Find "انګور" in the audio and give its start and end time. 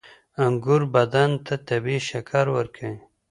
0.45-0.81